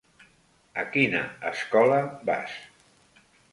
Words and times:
A 0.83 0.85
quina 0.95 1.21
escola 1.51 2.01
vas? 2.33 2.59